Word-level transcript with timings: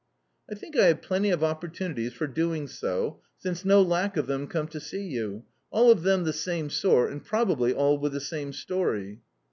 "I 0.49 0.55
think 0.55 0.75
I 0.75 0.87
have 0.87 1.03
plenty 1.03 1.29
of 1.29 1.43
opportunities 1.43 2.11
for 2.11 2.25
doing 2.25 2.67
so, 2.67 3.19
since 3.37 3.63
no 3.63 3.83
lack 3.83 4.17
of 4.17 4.25
them 4.25 4.47
come 4.47 4.67
to 4.69 4.79
see 4.79 5.03
you 5.03 5.45
all 5.69 5.91
of 5.91 6.01
them 6.01 6.23
the 6.23 6.33
same 6.33 6.71
sort, 6.71 7.11
and 7.11 7.23
probably 7.23 7.71
all 7.71 7.99
with 7.99 8.13
the 8.13 8.19
same 8.19 8.51
story." 8.51 9.21